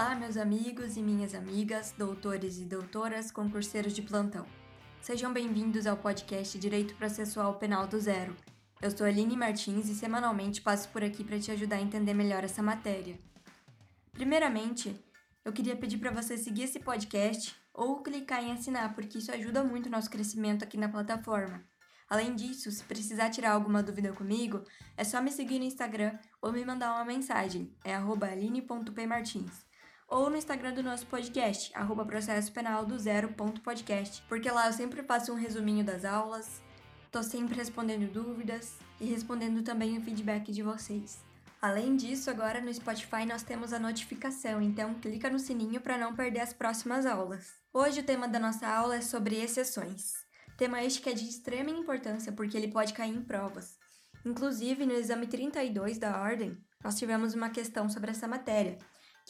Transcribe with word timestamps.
Olá, 0.00 0.14
meus 0.14 0.38
amigos 0.38 0.96
e 0.96 1.02
minhas 1.02 1.34
amigas, 1.34 1.92
doutores 1.92 2.56
e 2.56 2.64
doutoras, 2.64 3.30
concurseiros 3.30 3.92
de 3.92 4.00
plantão. 4.00 4.46
Sejam 5.02 5.30
bem-vindos 5.30 5.86
ao 5.86 5.94
podcast 5.94 6.58
Direito 6.58 6.94
Processual 6.94 7.58
Penal 7.58 7.86
do 7.86 8.00
Zero. 8.00 8.34
Eu 8.80 8.90
sou 8.90 9.06
Aline 9.06 9.36
Martins 9.36 9.90
e 9.90 9.94
semanalmente 9.94 10.62
passo 10.62 10.88
por 10.88 11.04
aqui 11.04 11.22
para 11.22 11.38
te 11.38 11.50
ajudar 11.50 11.76
a 11.76 11.82
entender 11.82 12.14
melhor 12.14 12.42
essa 12.42 12.62
matéria. 12.62 13.20
Primeiramente, 14.12 14.98
eu 15.44 15.52
queria 15.52 15.76
pedir 15.76 15.98
para 15.98 16.10
você 16.10 16.38
seguir 16.38 16.62
esse 16.62 16.80
podcast 16.80 17.54
ou 17.74 18.02
clicar 18.02 18.42
em 18.42 18.52
assinar, 18.52 18.94
porque 18.94 19.18
isso 19.18 19.30
ajuda 19.30 19.62
muito 19.62 19.88
o 19.88 19.90
nosso 19.90 20.08
crescimento 20.08 20.64
aqui 20.64 20.78
na 20.78 20.88
plataforma. 20.88 21.62
Além 22.08 22.34
disso, 22.34 22.70
se 22.70 22.82
precisar 22.84 23.28
tirar 23.28 23.52
alguma 23.52 23.82
dúvida 23.82 24.14
comigo, 24.14 24.64
é 24.96 25.04
só 25.04 25.20
me 25.20 25.30
seguir 25.30 25.58
no 25.58 25.66
Instagram 25.66 26.18
ou 26.40 26.50
me 26.52 26.64
mandar 26.64 26.94
uma 26.94 27.04
mensagem, 27.04 27.76
é 27.84 27.94
aline.pmartins. 27.94 29.69
Ou 30.10 30.28
no 30.28 30.36
Instagram 30.36 30.72
do 30.72 30.82
nosso 30.82 31.06
podcast, 31.06 31.70
arroba 31.72 32.04
processo 32.04 32.50
penal 32.50 32.84
do 32.84 32.96
porque 34.28 34.50
lá 34.50 34.66
eu 34.66 34.72
sempre 34.72 35.04
faço 35.04 35.32
um 35.32 35.36
resuminho 35.36 35.84
das 35.84 36.04
aulas, 36.04 36.60
tô 37.12 37.22
sempre 37.22 37.54
respondendo 37.54 38.12
dúvidas 38.12 38.74
e 39.00 39.04
respondendo 39.04 39.62
também 39.62 39.96
o 39.96 40.00
feedback 40.00 40.50
de 40.50 40.64
vocês. 40.64 41.20
Além 41.62 41.94
disso, 41.94 42.28
agora 42.28 42.60
no 42.60 42.74
Spotify 42.74 43.24
nós 43.24 43.44
temos 43.44 43.72
a 43.72 43.78
notificação, 43.78 44.60
então 44.60 44.94
clica 44.94 45.30
no 45.30 45.38
sininho 45.38 45.80
para 45.80 45.96
não 45.96 46.12
perder 46.12 46.40
as 46.40 46.52
próximas 46.52 47.06
aulas. 47.06 47.52
Hoje 47.72 48.00
o 48.00 48.04
tema 48.04 48.26
da 48.26 48.40
nossa 48.40 48.66
aula 48.66 48.96
é 48.96 49.00
sobre 49.00 49.36
exceções. 49.36 50.14
Tema 50.58 50.82
este 50.82 51.02
que 51.02 51.10
é 51.10 51.12
de 51.12 51.24
extrema 51.24 51.70
importância 51.70 52.32
porque 52.32 52.56
ele 52.56 52.72
pode 52.72 52.94
cair 52.94 53.14
em 53.14 53.22
provas. 53.22 53.78
Inclusive, 54.26 54.84
no 54.84 54.92
exame 54.92 55.28
32 55.28 55.98
da 55.98 56.20
Ordem, 56.20 56.58
nós 56.82 56.98
tivemos 56.98 57.32
uma 57.32 57.48
questão 57.48 57.88
sobre 57.88 58.10
essa 58.10 58.26
matéria, 58.26 58.76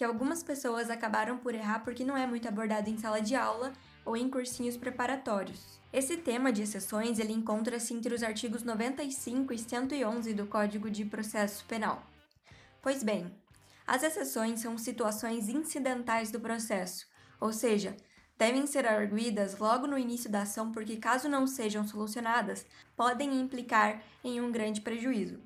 que 0.01 0.05
algumas 0.05 0.43
pessoas 0.43 0.89
acabaram 0.89 1.37
por 1.37 1.55
errar 1.55 1.81
porque 1.81 2.07
não 2.07 2.17
é 2.17 2.27
muito 2.27 2.49
abordado 2.49 2.89
em 2.89 2.97
sala 2.97 3.21
de 3.21 3.37
aula 3.37 3.71
ou 4.03 4.17
em 4.17 4.31
cursinhos 4.31 4.75
preparatórios. 4.75 5.79
Esse 5.93 6.17
tema 6.17 6.51
de 6.51 6.63
exceções 6.63 7.19
ele 7.19 7.35
encontra-se 7.35 7.93
entre 7.93 8.15
os 8.15 8.23
artigos 8.23 8.63
95 8.63 9.53
e 9.53 9.59
111 9.59 10.33
do 10.33 10.47
Código 10.47 10.91
de 10.91 11.05
Processo 11.05 11.67
Penal. 11.67 12.03
Pois 12.81 13.03
bem, 13.03 13.31
as 13.87 14.03
exceções 14.03 14.61
são 14.61 14.79
situações 14.79 15.51
incidentais 15.51 16.31
do 16.31 16.41
processo, 16.41 17.07
ou 17.39 17.53
seja, 17.53 17.95
devem 18.39 18.67
ser 18.67 18.87
arguídas 18.87 19.59
logo 19.59 19.87
no 19.87 19.99
início 19.99 20.31
da 20.31 20.45
ação 20.45 20.73
porque, 20.73 20.97
caso 20.97 21.29
não 21.29 21.47
sejam 21.47 21.87
solucionadas, 21.87 22.65
podem 22.97 23.39
implicar 23.39 24.03
em 24.25 24.41
um 24.41 24.51
grande 24.51 24.81
prejuízo. 24.81 25.39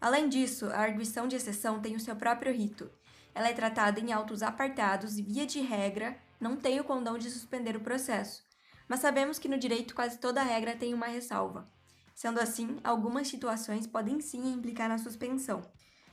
Além 0.00 0.28
disso, 0.28 0.66
a 0.66 0.78
arguição 0.78 1.26
de 1.26 1.34
exceção 1.34 1.80
tem 1.80 1.96
o 1.96 2.00
seu 2.00 2.14
próprio 2.14 2.54
rito. 2.54 2.88
Ela 3.34 3.48
é 3.48 3.52
tratada 3.52 4.00
em 4.00 4.12
autos 4.12 4.42
apartados 4.42 5.18
e, 5.18 5.22
via 5.22 5.46
de 5.46 5.60
regra, 5.60 6.16
não 6.40 6.56
tem 6.56 6.80
o 6.80 6.84
condão 6.84 7.18
de 7.18 7.30
suspender 7.30 7.76
o 7.76 7.80
processo. 7.80 8.42
Mas 8.88 9.00
sabemos 9.00 9.38
que 9.38 9.48
no 9.48 9.58
direito 9.58 9.94
quase 9.94 10.18
toda 10.18 10.42
regra 10.42 10.74
tem 10.74 10.94
uma 10.94 11.06
ressalva. 11.06 11.68
Sendo 12.14 12.40
assim, 12.40 12.78
algumas 12.82 13.28
situações 13.28 13.86
podem 13.86 14.20
sim 14.20 14.52
implicar 14.52 14.88
na 14.88 14.98
suspensão. 14.98 15.62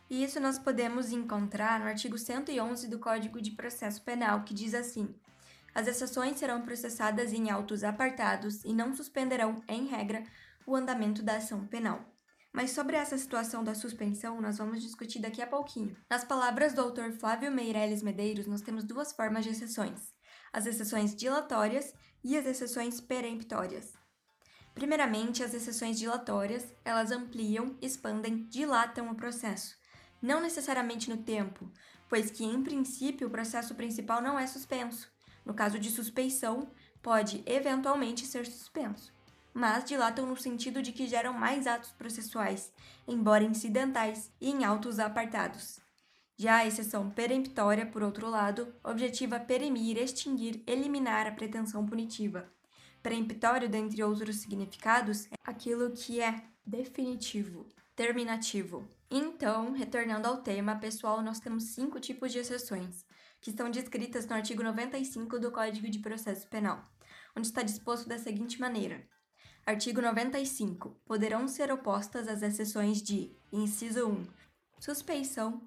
E 0.10 0.24
isso 0.24 0.40
nós 0.40 0.58
podemos 0.58 1.12
encontrar 1.12 1.80
no 1.80 1.86
artigo 1.86 2.18
111 2.18 2.88
do 2.88 3.00
Código 3.00 3.42
de 3.42 3.52
Processo 3.52 4.02
Penal, 4.04 4.44
que 4.44 4.54
diz 4.54 4.74
assim: 4.74 5.14
as 5.76 5.86
exceções 5.86 6.40
serão 6.40 6.62
processadas 6.62 7.34
em 7.34 7.52
autos 7.52 7.84
apartados 7.84 8.64
e 8.64 8.74
não 8.74 8.96
suspenderão, 8.96 9.62
em 9.68 9.86
regra, 9.86 10.24
o 10.66 10.76
andamento 10.76 11.22
da 11.22 11.38
ação 11.38 11.68
penal. 11.68 12.04
Mas 12.58 12.72
sobre 12.72 12.96
essa 12.96 13.16
situação 13.20 13.64
da 13.64 13.76
suspensão, 13.76 14.42
nós 14.42 14.58
vamos 14.58 14.82
discutir 14.82 15.20
daqui 15.20 15.44
a 15.44 15.46
pouquinho. 15.46 15.96
Nas 16.10 16.24
palavras 16.24 16.74
do 16.74 16.82
autor 16.82 17.12
Flávio 17.12 17.52
Meirelles 17.52 18.02
Medeiros, 18.02 18.48
nós 18.48 18.62
temos 18.62 18.84
duas 18.84 19.12
formas 19.12 19.46
de 19.46 19.52
exceções: 19.52 20.12
as 20.52 20.66
exceções 20.66 21.16
dilatórias 21.16 21.94
e 22.24 22.36
as 22.36 22.48
exceções 22.48 23.00
peremptórias. 23.00 23.94
Primeiramente, 24.74 25.44
as 25.44 25.54
exceções 25.54 26.00
dilatórias, 26.00 26.66
elas 26.84 27.12
ampliam, 27.12 27.78
expandem, 27.80 28.48
dilatam 28.48 29.12
o 29.12 29.16
processo, 29.16 29.78
não 30.20 30.42
necessariamente 30.42 31.12
no 31.12 31.18
tempo, 31.18 31.72
pois 32.10 32.32
que 32.32 32.44
em 32.44 32.64
princípio 32.64 33.28
o 33.28 33.32
processo 33.32 33.76
principal 33.76 34.20
não 34.20 34.40
é 34.40 34.48
suspenso. 34.48 35.08
No 35.46 35.54
caso 35.54 35.78
de 35.78 35.92
suspeição, 35.92 36.72
pode 37.04 37.44
eventualmente 37.46 38.26
ser 38.26 38.48
suspenso, 38.48 39.14
mas 39.58 39.84
dilatam 39.86 40.28
no 40.28 40.38
sentido 40.38 40.84
de 40.84 40.92
que 40.92 41.08
geram 41.08 41.34
mais 41.34 41.66
atos 41.66 41.92
processuais, 41.94 42.72
embora 43.08 43.44
incidentais 43.44 44.32
e 44.40 44.52
em 44.52 44.64
autos 44.64 45.00
apartados. 45.00 45.80
Já 46.38 46.58
a 46.58 46.68
exceção 46.68 47.10
peremptória, 47.10 47.84
por 47.84 48.04
outro 48.04 48.30
lado, 48.30 48.72
objetiva 48.84 49.40
perimir, 49.40 49.98
extinguir, 49.98 50.62
eliminar 50.68 51.26
a 51.26 51.32
pretensão 51.32 51.84
punitiva. 51.88 52.48
Peremptório, 53.02 53.68
dentre 53.68 54.04
outros 54.04 54.36
significados, 54.36 55.26
é 55.26 55.36
aquilo 55.44 55.90
que 55.90 56.22
é 56.22 56.44
definitivo, 56.64 57.66
terminativo. 57.96 58.88
Então, 59.10 59.72
retornando 59.72 60.28
ao 60.28 60.38
tema, 60.38 60.76
pessoal, 60.76 61.24
nós 61.24 61.40
temos 61.40 61.64
cinco 61.72 62.00
tipos 62.00 62.32
de 62.32 62.38
exceções 62.38 63.04
que 63.42 63.50
estão 63.50 63.72
descritas 63.72 64.28
no 64.28 64.36
artigo 64.36 64.62
95 64.62 65.40
do 65.40 65.52
Código 65.52 65.90
de 65.90 65.98
Processo 65.98 66.48
Penal, 66.48 66.88
onde 67.36 67.48
está 67.48 67.64
disposto 67.64 68.08
da 68.08 68.20
seguinte 68.20 68.60
maneira: 68.60 69.04
Artigo 69.68 70.02
95. 70.02 70.96
Poderão 71.06 71.46
ser 71.46 71.70
opostas 71.74 72.30
as 72.30 72.42
exceções 72.42 73.02
de 73.02 73.30
inciso 73.52 74.08
1, 74.08 74.26
suspeição, 74.80 75.62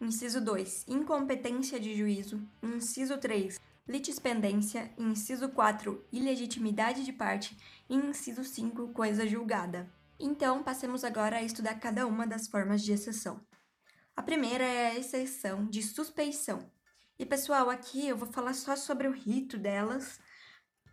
inciso 0.00 0.40
2, 0.40 0.84
incompetência 0.86 1.80
de 1.80 1.92
juízo, 1.92 2.40
inciso 2.62 3.18
3, 3.18 3.60
litispendência, 3.88 4.92
inciso 4.96 5.48
4, 5.48 6.04
ilegitimidade 6.12 7.04
de 7.04 7.12
parte 7.12 7.58
e 7.90 7.96
inciso 7.96 8.44
5, 8.44 8.90
coisa 8.90 9.26
julgada. 9.26 9.92
Então, 10.20 10.62
passemos 10.62 11.02
agora 11.02 11.38
a 11.38 11.42
estudar 11.42 11.80
cada 11.80 12.06
uma 12.06 12.24
das 12.24 12.46
formas 12.46 12.80
de 12.80 12.92
exceção. 12.92 13.40
A 14.14 14.22
primeira 14.22 14.62
é 14.62 14.86
a 14.86 14.98
exceção 15.00 15.66
de 15.66 15.82
suspeição, 15.82 16.70
e 17.18 17.26
pessoal, 17.26 17.68
aqui 17.70 18.06
eu 18.06 18.16
vou 18.16 18.28
falar 18.28 18.54
só 18.54 18.76
sobre 18.76 19.08
o 19.08 19.12
rito 19.12 19.58
delas, 19.58 20.20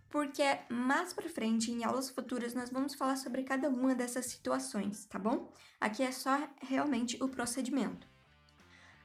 porque 0.09 0.43
mais 0.69 1.13
para 1.13 1.29
frente, 1.29 1.71
em 1.71 1.83
aulas 1.83 2.09
futuras, 2.09 2.53
nós 2.53 2.69
vamos 2.69 2.95
falar 2.95 3.15
sobre 3.15 3.43
cada 3.43 3.69
uma 3.69 3.93
dessas 3.93 4.25
situações, 4.25 5.05
tá 5.05 5.19
bom? 5.19 5.53
Aqui 5.79 6.03
é 6.03 6.11
só 6.11 6.49
realmente 6.61 7.21
o 7.21 7.29
procedimento. 7.29 8.07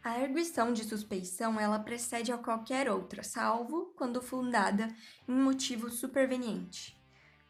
A 0.03 0.11
arguição 0.11 0.73
de 0.73 0.85
suspeição, 0.85 1.59
ela 1.59 1.79
precede 1.79 2.31
a 2.31 2.37
qualquer 2.37 2.91
outra, 2.91 3.23
salvo 3.23 3.93
quando 3.97 4.21
fundada 4.21 4.89
em 5.27 5.35
motivo 5.35 5.91
superveniente. 5.91 6.95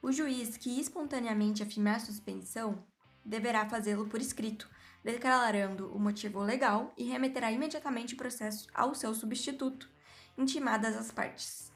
O 0.00 0.12
juiz 0.12 0.56
que 0.56 0.80
espontaneamente 0.80 1.62
afirmar 1.62 2.00
suspensão 2.00 2.84
deverá 3.24 3.68
fazê-lo 3.68 4.06
por 4.06 4.20
escrito, 4.20 4.68
declarando 5.02 5.92
o 5.92 5.98
motivo 5.98 6.40
legal 6.40 6.92
e 6.96 7.04
remeterá 7.04 7.50
imediatamente 7.50 8.14
o 8.14 8.16
processo 8.16 8.68
ao 8.72 8.94
seu 8.94 9.14
substituto, 9.14 9.90
intimadas 10.38 10.96
as 10.96 11.10
partes. 11.10 11.73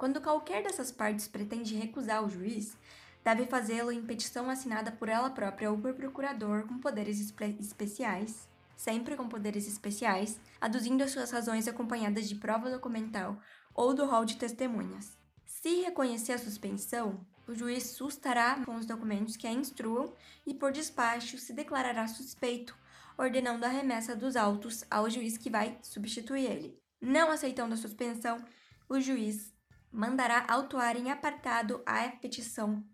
Quando 0.00 0.18
qualquer 0.18 0.62
dessas 0.62 0.90
partes 0.90 1.28
pretende 1.28 1.74
recusar 1.74 2.24
o 2.24 2.30
juiz, 2.30 2.74
deve 3.22 3.44
fazê-lo 3.44 3.92
em 3.92 4.00
petição 4.00 4.48
assinada 4.48 4.90
por 4.90 5.10
ela 5.10 5.28
própria 5.28 5.70
ou 5.70 5.76
por 5.76 5.92
procurador 5.92 6.66
com 6.66 6.78
poderes 6.78 7.20
espe 7.20 7.54
especiais, 7.60 8.48
sempre 8.74 9.14
com 9.14 9.28
poderes 9.28 9.68
especiais, 9.68 10.40
aduzindo 10.58 11.04
as 11.04 11.10
suas 11.10 11.30
razões 11.30 11.68
acompanhadas 11.68 12.26
de 12.30 12.34
prova 12.34 12.70
documental 12.70 13.38
ou 13.74 13.92
do 13.92 14.06
rol 14.06 14.24
de 14.24 14.38
testemunhas. 14.38 15.18
Se 15.44 15.82
reconhecer 15.82 16.32
a 16.32 16.38
suspensão, 16.38 17.20
o 17.46 17.54
juiz 17.54 17.88
sustará 17.88 18.64
com 18.64 18.76
os 18.76 18.86
documentos 18.86 19.36
que 19.36 19.46
a 19.46 19.52
instruam 19.52 20.14
e, 20.46 20.54
por 20.54 20.72
despacho, 20.72 21.36
se 21.36 21.52
declarará 21.52 22.08
suspeito, 22.08 22.74
ordenando 23.18 23.66
a 23.66 23.68
remessa 23.68 24.16
dos 24.16 24.34
autos 24.34 24.82
ao 24.90 25.10
juiz 25.10 25.36
que 25.36 25.50
vai 25.50 25.78
substituir 25.82 26.46
ele. 26.46 26.80
Não 27.02 27.30
aceitando 27.30 27.74
a 27.74 27.76
suspensão, 27.76 28.42
o 28.88 28.98
juiz 28.98 29.59
mandará 29.92 30.44
autuar 30.48 30.96
em 30.96 31.10
apartado 31.10 31.82
a 31.84 32.08
petição 32.08 32.84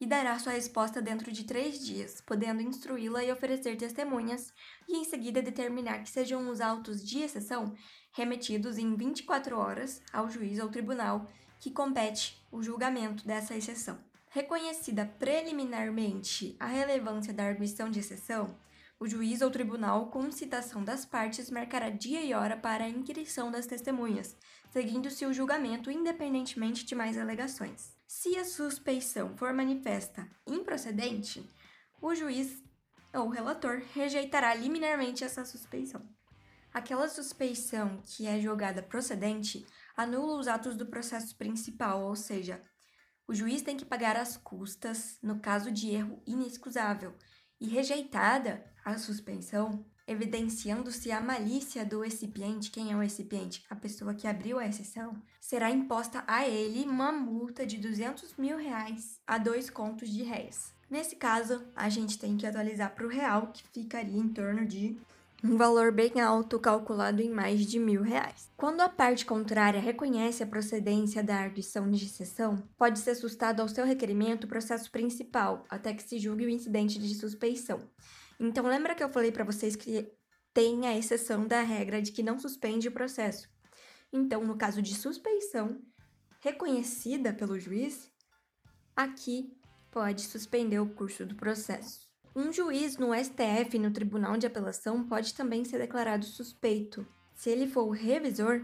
e 0.00 0.06
dará 0.06 0.38
sua 0.38 0.52
resposta 0.52 1.00
dentro 1.00 1.30
de 1.30 1.44
três 1.44 1.84
dias, 1.84 2.20
podendo 2.20 2.60
instruí-la 2.60 3.24
e 3.24 3.32
oferecer 3.32 3.76
testemunhas, 3.76 4.52
e 4.88 4.96
em 4.96 5.04
seguida 5.04 5.40
determinar 5.40 6.00
que 6.00 6.10
sejam 6.10 6.48
os 6.50 6.60
autos 6.60 7.06
de 7.06 7.20
exceção 7.20 7.74
remetidos 8.12 8.76
em 8.76 8.94
24 8.94 9.56
horas 9.56 10.02
ao 10.12 10.28
juiz 10.28 10.58
ou 10.58 10.68
tribunal 10.68 11.30
que 11.60 11.70
compete 11.70 12.44
o 12.50 12.62
julgamento 12.62 13.26
dessa 13.26 13.54
exceção. 13.54 13.98
Reconhecida 14.28 15.06
preliminarmente 15.18 16.56
a 16.58 16.66
relevância 16.66 17.32
da 17.32 17.44
arguição 17.44 17.88
de 17.88 18.00
exceção, 18.00 18.58
o 18.98 19.08
juiz 19.08 19.40
ou 19.42 19.50
tribunal, 19.50 20.06
com 20.10 20.30
citação 20.30 20.84
das 20.84 21.04
partes, 21.04 21.50
marcará 21.50 21.90
dia 21.90 22.22
e 22.22 22.32
hora 22.32 22.56
para 22.56 22.84
a 22.84 22.88
inquirição 22.88 23.50
das 23.50 23.66
testemunhas, 23.66 24.36
seguindo-se 24.74 25.24
o 25.24 25.32
julgamento 25.32 25.88
independentemente 25.88 26.84
de 26.84 26.96
mais 26.96 27.16
alegações. 27.16 27.96
Se 28.08 28.36
a 28.36 28.44
suspeição 28.44 29.36
for 29.36 29.52
manifesta 29.52 30.28
improcedente, 30.44 31.48
o 32.02 32.12
juiz 32.12 32.60
ou 33.14 33.28
relator 33.28 33.80
rejeitará 33.94 34.52
liminarmente 34.52 35.22
essa 35.22 35.44
suspeição. 35.44 36.02
Aquela 36.72 37.06
suspeição 37.06 38.02
que 38.04 38.26
é 38.26 38.40
julgada 38.40 38.82
procedente 38.82 39.64
anula 39.96 40.40
os 40.40 40.48
atos 40.48 40.74
do 40.74 40.86
processo 40.86 41.36
principal, 41.36 42.02
ou 42.02 42.16
seja, 42.16 42.60
o 43.28 43.32
juiz 43.32 43.62
tem 43.62 43.76
que 43.76 43.84
pagar 43.84 44.16
as 44.16 44.36
custas 44.36 45.18
no 45.22 45.38
caso 45.38 45.70
de 45.70 45.90
erro 45.90 46.20
inexcusável 46.26 47.14
e 47.60 47.68
rejeitada 47.68 48.68
a 48.84 48.98
suspensão, 48.98 49.86
evidenciando-se 50.06 51.10
a 51.10 51.20
malícia 51.20 51.84
do 51.84 52.00
recipiente, 52.00 52.70
quem 52.70 52.92
é 52.92 52.96
o 52.96 53.00
recipiente? 53.00 53.64
A 53.68 53.74
pessoa 53.74 54.14
que 54.14 54.26
abriu 54.26 54.58
a 54.58 54.66
exceção, 54.66 55.14
será 55.40 55.70
imposta 55.70 56.24
a 56.26 56.48
ele 56.48 56.84
uma 56.84 57.12
multa 57.12 57.66
de 57.66 57.78
200 57.78 58.36
mil 58.36 58.56
reais 58.56 59.20
a 59.26 59.38
dois 59.38 59.70
contos 59.70 60.08
de 60.08 60.22
réis. 60.22 60.72
Nesse 60.90 61.16
caso, 61.16 61.64
a 61.74 61.88
gente 61.88 62.18
tem 62.18 62.36
que 62.36 62.46
atualizar 62.46 62.94
para 62.94 63.06
o 63.06 63.10
real, 63.10 63.50
que 63.52 63.64
ficaria 63.72 64.18
em 64.18 64.28
torno 64.28 64.66
de 64.66 64.96
um 65.42 65.58
valor 65.58 65.92
bem 65.92 66.20
alto, 66.20 66.58
calculado 66.58 67.20
em 67.20 67.28
mais 67.28 67.66
de 67.66 67.78
mil 67.78 68.00
reais. 68.00 68.50
Quando 68.56 68.80
a 68.80 68.88
parte 68.88 69.26
contrária 69.26 69.78
reconhece 69.78 70.42
a 70.42 70.46
procedência 70.46 71.22
da 71.22 71.36
arguição 71.36 71.90
de 71.90 72.06
exceção, 72.06 72.62
pode 72.78 72.98
ser 72.98 73.14
sustado 73.14 73.60
ao 73.60 73.68
seu 73.68 73.84
requerimento 73.84 74.44
o 74.44 74.48
processo 74.48 74.90
principal, 74.90 75.64
até 75.68 75.92
que 75.92 76.02
se 76.02 76.18
julgue 76.18 76.46
o 76.46 76.50
incidente 76.50 76.98
de 76.98 77.14
suspeição. 77.14 77.80
Então, 78.46 78.66
lembra 78.66 78.94
que 78.94 79.02
eu 79.02 79.08
falei 79.08 79.32
para 79.32 79.44
vocês 79.44 79.74
que 79.74 80.12
tem 80.52 80.86
a 80.86 80.96
exceção 80.96 81.46
da 81.46 81.62
regra 81.62 82.02
de 82.02 82.12
que 82.12 82.22
não 82.22 82.38
suspende 82.38 82.88
o 82.88 82.92
processo. 82.92 83.48
Então, 84.12 84.44
no 84.44 84.56
caso 84.56 84.82
de 84.82 84.94
suspeição 84.94 85.80
reconhecida 86.40 87.32
pelo 87.32 87.58
juiz, 87.58 88.12
aqui 88.94 89.50
pode 89.90 90.22
suspender 90.22 90.78
o 90.78 90.90
curso 90.90 91.24
do 91.24 91.34
processo. 91.34 92.06
Um 92.36 92.52
juiz 92.52 92.98
no 92.98 93.14
STF, 93.14 93.78
no 93.78 93.90
Tribunal 93.90 94.36
de 94.36 94.46
Apelação, 94.46 95.06
pode 95.08 95.32
também 95.32 95.64
ser 95.64 95.78
declarado 95.78 96.26
suspeito. 96.26 97.06
Se 97.34 97.48
ele 97.48 97.66
for 97.66 97.84
o 97.84 97.90
revisor, 97.92 98.62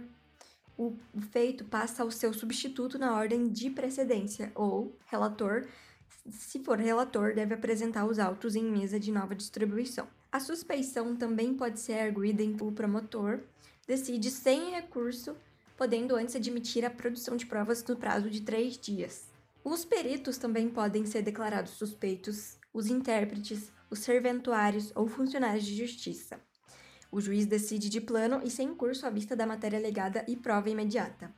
o 0.76 0.94
feito 1.30 1.64
passa 1.64 2.02
ao 2.02 2.10
seu 2.10 2.32
substituto 2.32 2.98
na 2.98 3.14
ordem 3.14 3.48
de 3.48 3.70
precedência, 3.70 4.52
ou 4.54 4.98
relator, 5.06 5.66
se 6.30 6.58
for 6.60 6.78
relator, 6.78 7.34
deve 7.34 7.54
apresentar 7.54 8.06
os 8.06 8.18
autos 8.18 8.54
em 8.56 8.64
mesa 8.64 8.98
de 8.98 9.10
nova 9.10 9.34
distribuição. 9.34 10.06
A 10.30 10.38
suspeição 10.38 11.16
também 11.16 11.54
pode 11.54 11.80
ser 11.80 11.94
arguída 11.94 12.42
em 12.42 12.56
o 12.60 12.72
promotor 12.72 13.40
decide 13.90 14.30
sem 14.30 14.70
recurso, 14.70 15.36
podendo 15.76 16.14
antes 16.14 16.36
admitir 16.36 16.84
a 16.84 16.90
produção 16.90 17.36
de 17.36 17.44
provas 17.44 17.84
no 17.84 17.96
prazo 17.96 18.30
de 18.30 18.40
três 18.40 18.78
dias. 18.78 19.28
Os 19.64 19.84
peritos 19.84 20.38
também 20.38 20.68
podem 20.68 21.04
ser 21.04 21.22
declarados 21.22 21.72
suspeitos, 21.72 22.56
os 22.72 22.86
intérpretes, 22.86 23.72
os 23.90 23.98
serventuários 23.98 24.92
ou 24.94 25.08
funcionários 25.08 25.66
de 25.66 25.74
justiça. 25.74 26.40
O 27.10 27.20
juiz 27.20 27.46
decide 27.46 27.88
de 27.88 28.00
plano 28.00 28.40
e 28.44 28.50
sem 28.50 28.72
curso 28.76 29.04
à 29.06 29.10
vista 29.10 29.34
da 29.34 29.44
matéria 29.44 29.80
legada 29.80 30.24
e 30.28 30.36
prova 30.36 30.70
imediata. 30.70 31.34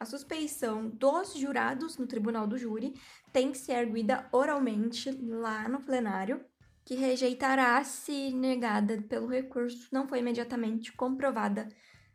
A 0.00 0.06
suspeição 0.06 0.88
dos 0.88 1.34
jurados 1.34 1.96
no 1.96 2.06
tribunal 2.06 2.46
do 2.46 2.58
júri 2.58 2.94
tem 3.32 3.52
que 3.52 3.58
ser 3.58 3.74
arguída 3.74 4.26
oralmente 4.32 5.10
lá 5.10 5.68
no 5.68 5.82
plenário, 5.82 6.44
que 6.84 6.94
rejeitará 6.94 7.84
se 7.84 8.32
negada 8.32 9.00
pelo 9.02 9.28
recurso 9.28 9.88
não 9.92 10.08
foi 10.08 10.18
imediatamente 10.18 10.92
comprovada 10.92 11.68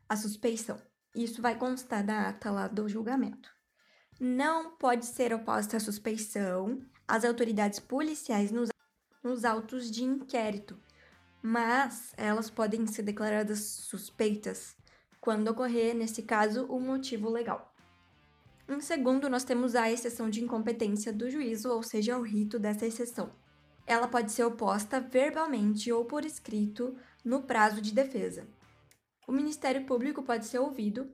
a 0.09 0.17
suspeição. 0.17 0.81
Isso 1.15 1.41
vai 1.41 1.57
constar 1.57 2.03
da 2.03 2.27
ata 2.27 2.51
lá 2.51 2.67
do 2.67 2.89
julgamento 2.89 3.55
não 4.19 4.75
pode 4.77 5.05
ser 5.05 5.33
oposta 5.33 5.77
à 5.77 5.79
suspeição 5.79 6.81
às 7.07 7.25
autoridades 7.25 7.79
policiais 7.79 8.51
nos, 8.51 8.69
nos 9.23 9.43
autos 9.43 9.91
de 9.91 10.03
inquérito, 10.03 10.79
mas 11.41 12.13
elas 12.17 12.49
podem 12.49 12.87
ser 12.87 13.03
declaradas 13.03 13.59
suspeitas 13.59 14.75
quando 15.19 15.47
ocorrer, 15.49 15.95
nesse 15.95 16.23
caso, 16.23 16.65
o 16.67 16.77
um 16.77 16.79
motivo 16.79 17.29
legal. 17.29 17.74
Em 18.67 18.81
segundo, 18.81 19.29
nós 19.29 19.43
temos 19.43 19.75
a 19.75 19.91
exceção 19.91 20.29
de 20.29 20.43
incompetência 20.43 21.13
do 21.13 21.29
juízo, 21.29 21.69
ou 21.69 21.83
seja, 21.83 22.17
o 22.17 22.21
rito 22.21 22.57
dessa 22.57 22.85
exceção. 22.85 23.31
Ela 23.85 24.07
pode 24.07 24.31
ser 24.31 24.43
oposta 24.43 24.99
verbalmente 24.99 25.91
ou 25.91 26.05
por 26.05 26.25
escrito 26.25 26.97
no 27.23 27.43
prazo 27.43 27.81
de 27.81 27.93
defesa. 27.93 28.47
O 29.27 29.31
Ministério 29.31 29.85
Público 29.85 30.23
pode 30.23 30.45
ser 30.45 30.59
ouvido 30.59 31.09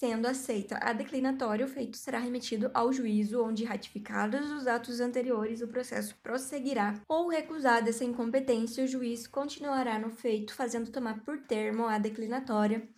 Sendo 0.00 0.26
aceita 0.26 0.78
a 0.80 0.94
declinatória, 0.94 1.66
o 1.66 1.68
feito 1.68 1.98
será 1.98 2.18
remetido 2.18 2.70
ao 2.72 2.90
juízo, 2.90 3.44
onde, 3.44 3.66
ratificados 3.66 4.50
os 4.50 4.66
atos 4.66 4.98
anteriores, 4.98 5.60
o 5.60 5.68
processo 5.68 6.16
prosseguirá. 6.22 6.98
Ou 7.06 7.28
recusada 7.28 7.90
essa 7.90 8.02
incompetência, 8.02 8.82
o 8.82 8.88
juiz 8.88 9.26
continuará 9.26 9.98
no 9.98 10.08
feito, 10.08 10.54
fazendo 10.54 10.90
tomar 10.90 11.22
por 11.22 11.42
termo 11.42 11.84
a 11.84 11.98
declinatória, 11.98 12.88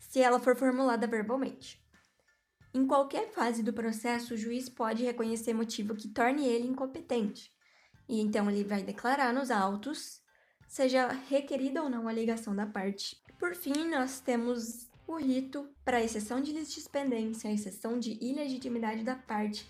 se 0.00 0.20
ela 0.20 0.40
for 0.40 0.56
formulada 0.56 1.06
verbalmente. 1.06 1.80
Em 2.72 2.86
qualquer 2.86 3.30
fase 3.32 3.62
do 3.62 3.72
processo, 3.72 4.34
o 4.34 4.36
juiz 4.36 4.68
pode 4.68 5.02
reconhecer 5.02 5.52
motivo 5.52 5.94
que 5.94 6.08
torne 6.08 6.46
ele 6.46 6.68
incompetente, 6.68 7.52
e 8.08 8.20
então 8.20 8.50
ele 8.50 8.62
vai 8.62 8.82
declarar 8.82 9.32
nos 9.32 9.50
autos, 9.50 10.20
seja 10.68 11.08
requerida 11.28 11.82
ou 11.82 11.90
não 11.90 12.06
a 12.06 12.12
ligação 12.12 12.54
da 12.54 12.66
parte. 12.66 13.20
Por 13.38 13.56
fim, 13.56 13.88
nós 13.88 14.20
temos 14.20 14.88
o 15.06 15.16
rito 15.16 15.68
para 15.84 16.02
exceção 16.02 16.40
de 16.40 16.52
litispendência, 16.52 17.52
exceção 17.52 17.98
de 17.98 18.16
ilegitimidade 18.24 19.02
da 19.02 19.16
parte 19.16 19.66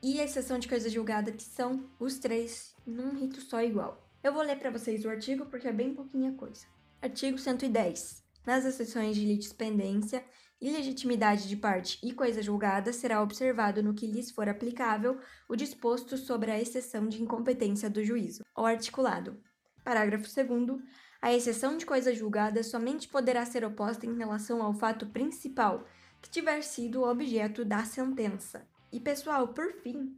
e 0.00 0.20
exceção 0.20 0.58
de 0.58 0.68
coisa 0.68 0.88
julgada, 0.88 1.32
que 1.32 1.42
são 1.42 1.90
os 1.98 2.18
três 2.18 2.74
num 2.86 3.18
rito 3.18 3.40
só 3.40 3.62
igual. 3.62 4.00
Eu 4.22 4.32
vou 4.32 4.42
ler 4.42 4.58
para 4.58 4.70
vocês 4.70 5.04
o 5.04 5.10
artigo 5.10 5.46
porque 5.46 5.66
é 5.66 5.72
bem 5.72 5.92
pouquinha 5.92 6.32
coisa. 6.32 6.66
Artigo 7.02 7.36
110. 7.36 8.22
Nas 8.46 8.64
exceções 8.64 9.16
de 9.16 9.24
litispendência, 9.24 10.24
ilegitimidade 10.64 11.46
de 11.46 11.56
parte 11.56 11.98
e 12.02 12.12
coisa 12.12 12.42
julgada, 12.42 12.92
será 12.92 13.22
observado 13.22 13.82
no 13.82 13.92
que 13.92 14.06
lhes 14.06 14.30
for 14.30 14.48
aplicável 14.48 15.18
o 15.48 15.54
disposto 15.54 16.16
sobre 16.16 16.50
a 16.50 16.60
exceção 16.60 17.06
de 17.06 17.22
incompetência 17.22 17.90
do 17.90 18.02
juízo. 18.02 18.42
O 18.56 18.64
articulado. 18.64 19.38
Parágrafo 19.84 20.24
2 20.24 20.80
a 21.20 21.32
exceção 21.32 21.78
de 21.78 21.86
coisa 21.86 22.14
julgada 22.14 22.62
somente 22.62 23.08
poderá 23.08 23.46
ser 23.46 23.64
oposta 23.64 24.04
em 24.04 24.14
relação 24.16 24.62
ao 24.62 24.74
fato 24.74 25.06
principal 25.06 25.86
que 26.20 26.28
tiver 26.28 26.62
sido 26.62 27.02
objeto 27.02 27.64
da 27.64 27.82
sentença. 27.84 28.66
E 28.92 29.00
pessoal, 29.00 29.48
por 29.48 29.72
fim, 29.72 30.14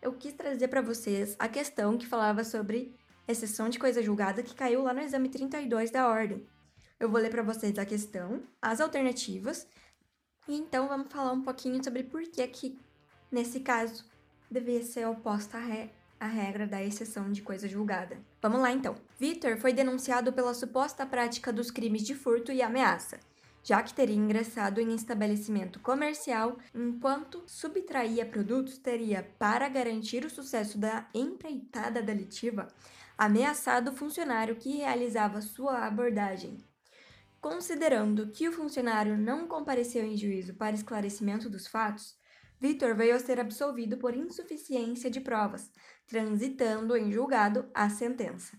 eu 0.00 0.14
quis 0.14 0.32
trazer 0.32 0.68
para 0.68 0.80
vocês 0.80 1.36
a 1.38 1.46
questão 1.46 1.98
que 1.98 2.06
falava 2.06 2.42
sobre 2.42 2.94
exceção 3.28 3.68
de 3.68 3.78
coisa 3.78 4.02
julgada 4.02 4.42
que 4.42 4.54
caiu 4.54 4.82
lá 4.82 4.94
no 4.94 5.00
exame 5.00 5.28
32 5.28 5.90
da 5.90 6.08
ordem. 6.08 6.46
Eu 6.98 7.10
vou 7.10 7.20
ler 7.20 7.30
para 7.30 7.42
vocês 7.42 7.78
a 7.78 7.84
questão, 7.84 8.42
as 8.60 8.80
alternativas, 8.80 9.68
e 10.48 10.54
então 10.56 10.88
vamos 10.88 11.12
falar 11.12 11.32
um 11.32 11.42
pouquinho 11.42 11.82
sobre 11.82 12.02
por 12.02 12.22
que 12.22 12.46
que 12.46 12.78
nesse 13.30 13.60
caso 13.60 14.04
devia 14.50 14.82
ser 14.82 15.06
oposta 15.06 15.58
a, 15.58 15.60
re 15.60 15.90
a 16.18 16.26
regra 16.26 16.66
da 16.66 16.82
exceção 16.82 17.30
de 17.30 17.42
coisa 17.42 17.68
julgada. 17.68 18.18
Vamos 18.40 18.60
lá 18.60 18.72
então. 18.72 18.94
Victor 19.18 19.58
foi 19.58 19.72
denunciado 19.72 20.32
pela 20.32 20.54
suposta 20.54 21.04
prática 21.04 21.52
dos 21.52 21.70
crimes 21.70 22.02
de 22.02 22.14
furto 22.14 22.50
e 22.50 22.62
ameaça, 22.62 23.18
já 23.62 23.82
que 23.82 23.92
teria 23.92 24.16
ingressado 24.16 24.80
em 24.80 24.94
estabelecimento 24.94 25.78
comercial 25.80 26.56
enquanto 26.74 27.42
subtraía 27.46 28.24
produtos, 28.24 28.78
teria, 28.78 29.28
para 29.38 29.68
garantir 29.68 30.24
o 30.24 30.30
sucesso 30.30 30.78
da 30.78 31.06
empreitada 31.12 32.00
delitiva, 32.00 32.68
ameaçado 33.18 33.90
o 33.90 33.94
funcionário 33.94 34.56
que 34.56 34.76
realizava 34.76 35.42
sua 35.42 35.84
abordagem. 35.86 36.58
Considerando 37.48 38.26
que 38.32 38.48
o 38.48 38.52
funcionário 38.52 39.16
não 39.16 39.46
compareceu 39.46 40.04
em 40.04 40.16
juízo 40.16 40.52
para 40.54 40.74
esclarecimento 40.74 41.48
dos 41.48 41.68
fatos, 41.68 42.16
Vitor 42.58 42.96
veio 42.96 43.14
a 43.14 43.20
ser 43.20 43.38
absolvido 43.38 43.96
por 43.98 44.16
insuficiência 44.16 45.08
de 45.08 45.20
provas, 45.20 45.70
transitando 46.08 46.96
em 46.96 47.12
julgado 47.12 47.70
a 47.72 47.88
sentença. 47.88 48.58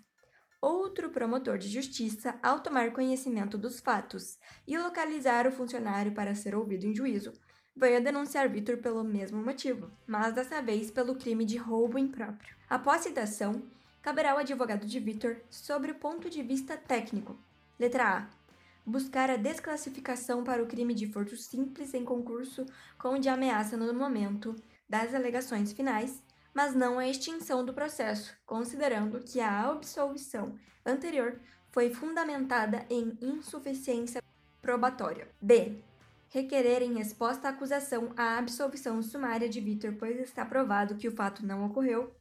Outro 0.61 1.09
promotor 1.09 1.57
de 1.57 1.67
justiça, 1.67 2.39
ao 2.41 2.61
tomar 2.61 2.93
conhecimento 2.93 3.57
dos 3.57 3.81
fatos 3.81 4.37
e 4.65 4.77
localizar 4.77 5.45
o 5.45 5.51
funcionário 5.51 6.13
para 6.13 6.33
ser 6.33 6.55
ouvido 6.55 6.85
em 6.85 6.95
juízo, 6.95 7.33
veio 7.75 7.97
a 7.97 7.99
denunciar 7.99 8.47
Vitor 8.47 8.77
pelo 8.77 9.03
mesmo 9.03 9.43
motivo, 9.43 9.91
mas 10.07 10.33
dessa 10.33 10.61
vez 10.61 10.89
pelo 10.89 11.17
crime 11.17 11.43
de 11.43 11.57
roubo 11.57 11.99
impróprio. 11.99 12.55
Após 12.69 13.01
citação, 13.01 13.63
caberá 14.01 14.31
ao 14.31 14.37
advogado 14.37 14.85
de 14.85 14.97
Vitor 14.97 15.41
sobre 15.49 15.91
o 15.91 15.95
ponto 15.95 16.29
de 16.29 16.41
vista 16.41 16.77
técnico. 16.77 17.37
Letra 17.77 18.19
A 18.19 18.46
buscar 18.87 19.29
a 19.29 19.35
desclassificação 19.35 20.45
para 20.45 20.63
o 20.63 20.65
crime 20.65 20.93
de 20.93 21.07
furto 21.07 21.35
simples 21.35 21.93
em 21.93 22.05
concurso 22.05 22.65
com 22.97 23.19
de 23.19 23.27
ameaça 23.27 23.75
no 23.75 23.93
momento 23.93 24.55
das 24.87 25.13
alegações 25.13 25.73
finais, 25.73 26.23
mas 26.53 26.73
não 26.73 26.97
a 26.97 27.05
extinção 27.05 27.65
do 27.65 27.73
processo, 27.73 28.33
considerando 28.45 29.19
que 29.19 29.41
a 29.41 29.69
absolvição 29.69 30.55
anterior 30.85 31.37
foi 31.69 31.89
fundamentada 31.89 32.85
em 32.89 33.17
insuficiência 33.21 34.23
probatória. 34.61 35.27
B. 35.41 35.83
Requerer 36.29 36.81
em 36.81 36.93
resposta 36.93 37.49
à 37.49 37.51
acusação 37.51 38.13
a 38.15 38.37
absolvição 38.37 39.01
sumária 39.01 39.49
de 39.49 39.59
Vitor, 39.59 39.95
pois 39.99 40.17
está 40.17 40.45
provado 40.45 40.95
que 40.95 41.09
o 41.09 41.15
fato 41.15 41.45
não 41.45 41.65
ocorreu. 41.65 42.15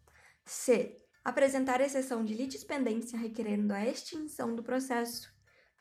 C. 0.44 1.00
Apresentar 1.24 1.80
exceção 1.80 2.24
de 2.24 2.34
litispendência 2.34 3.18
requerendo 3.18 3.72
a 3.72 3.84
extinção 3.86 4.54
do 4.54 4.62
processo. 4.62 5.32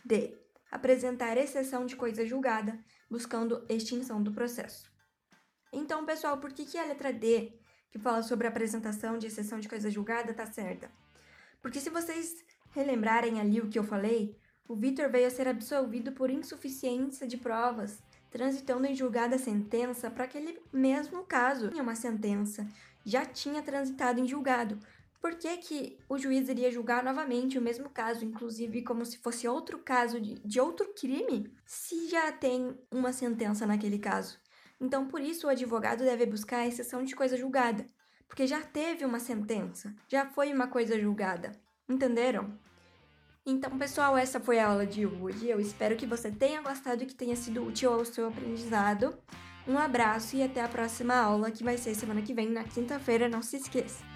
D 0.04 0.45
apresentar 0.76 1.38
exceção 1.38 1.86
de 1.86 1.96
coisa 1.96 2.26
julgada, 2.26 2.78
buscando 3.10 3.66
extinção 3.70 4.22
do 4.22 4.32
processo. 4.32 4.92
Então, 5.72 6.06
pessoal, 6.06 6.38
por 6.38 6.52
que, 6.52 6.66
que 6.66 6.78
a 6.78 6.86
letra 6.86 7.14
D, 7.14 7.54
que 7.90 7.98
fala 7.98 8.22
sobre 8.22 8.46
a 8.46 8.50
apresentação 8.50 9.18
de 9.18 9.28
exceção 9.28 9.60
de 9.60 9.70
coisa 9.70 9.90
julgada, 9.90 10.34
tá 10.34 10.46
certa? 10.46 10.92
Porque 11.62 11.80
se 11.80 11.90
vocês 11.90 12.44
relembrarem 12.72 13.40
ali 13.40 13.62
o 13.62 13.70
que 13.70 13.80
eu 13.80 13.84
falei, 13.84 14.38
o 14.68 14.76
Vitor 14.76 15.10
veio 15.10 15.28
a 15.28 15.32
ser 15.32 15.48
absolvido 15.48 16.12
por 16.12 16.30
insuficiência 16.30 17.26
de 17.26 17.38
provas, 17.38 18.04
transitando 18.30 18.86
em 18.86 18.94
julgada 18.94 19.38
sentença 19.38 20.12
para 20.12 20.26
aquele 20.26 20.60
mesmo 20.74 21.24
caso. 21.24 21.70
Uma 21.70 21.96
sentença, 21.96 22.68
já 23.06 23.26
tinha 23.26 23.62
transitado 23.62 24.20
em 24.20 24.28
julgado. 24.28 24.78
Por 25.20 25.36
que, 25.36 25.58
que 25.58 25.98
o 26.08 26.18
juiz 26.18 26.48
iria 26.50 26.72
julgar 26.72 27.04
novamente 27.04 27.58
o 27.58 27.62
mesmo 27.62 27.90
caso, 27.90 28.24
inclusive 28.24 28.84
como 28.84 29.06
se 29.06 29.18
fosse 29.18 29.48
outro 29.48 29.80
caso 29.80 30.22
de, 30.22 30.36
de 30.36 30.60
outro 30.60 30.94
crime, 30.94 31.52
se 31.66 32.08
já 32.10 32.32
tem 32.32 32.78
uma 32.92 33.12
sentença 33.12 33.66
naquele 33.66 33.98
caso? 33.98 34.40
Então, 34.80 35.08
por 35.08 35.22
isso, 35.22 35.48
o 35.48 35.50
advogado 35.50 36.04
deve 36.04 36.26
buscar 36.26 36.58
a 36.58 36.68
exceção 36.68 37.04
de 37.04 37.16
coisa 37.16 37.38
julgada, 37.38 37.90
porque 38.28 38.46
já 38.46 38.62
teve 38.62 39.06
uma 39.06 39.20
sentença, 39.20 39.96
já 40.08 40.26
foi 40.26 40.54
uma 40.54 40.68
coisa 40.68 41.00
julgada. 41.00 41.52
Entenderam? 41.88 42.60
Então, 43.46 43.78
pessoal, 43.78 44.18
essa 44.18 44.40
foi 44.40 44.60
a 44.60 44.68
aula 44.68 44.88
de 44.88 45.06
hoje. 45.06 45.48
Eu 45.48 45.60
espero 45.60 45.96
que 45.96 46.08
você 46.08 46.32
tenha 46.32 46.62
gostado 46.62 47.04
e 47.04 47.06
que 47.06 47.14
tenha 47.14 47.36
sido 47.36 47.64
útil 47.64 47.94
ao 47.94 48.04
seu 48.04 48.28
aprendizado. 48.28 49.16
Um 49.68 49.78
abraço 49.78 50.36
e 50.36 50.44
até 50.44 50.62
a 50.62 50.68
próxima 50.68 51.16
aula, 51.16 51.52
que 51.52 51.64
vai 51.64 51.78
ser 51.78 51.94
semana 51.94 52.24
que 52.24 52.34
vem, 52.34 52.50
na 52.50 52.64
quinta-feira, 52.64 53.30
não 53.30 53.44
se 53.44 53.58
esqueça. 53.58 54.15